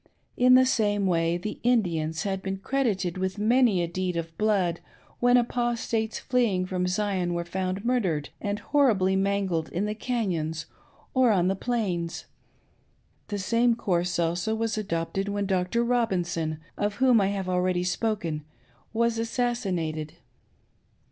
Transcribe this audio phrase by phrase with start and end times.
[0.35, 4.79] In the same way the" Indians" had been credited with many a deed of blood
[5.19, 10.65] when Apostates fleeing from Zion were found mur dered and horribly mangled in the Canons
[11.13, 12.25] or on the Plains.
[13.27, 15.83] The same course also was adopted when Dr.
[15.83, 18.43] Robinson, of whom I have already spoken,
[18.93, 20.13] was assassinated.